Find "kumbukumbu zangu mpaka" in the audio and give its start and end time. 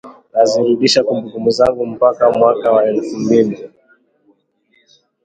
1.05-2.31